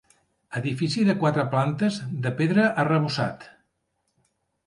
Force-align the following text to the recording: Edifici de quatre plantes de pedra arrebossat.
Edifici 0.59 1.03
de 1.09 1.15
quatre 1.23 1.43
plantes 1.51 1.99
de 2.25 2.31
pedra 2.41 2.65
arrebossat. 2.85 3.45